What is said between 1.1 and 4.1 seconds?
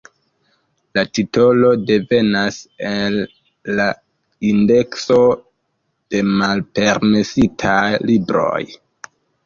titolo devenas el la